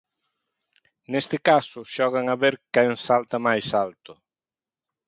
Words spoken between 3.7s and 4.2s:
alto.